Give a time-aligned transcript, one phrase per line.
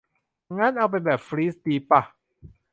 [0.57, 2.01] งั้น เอาเป็นแบบฟรีซดีป่ะ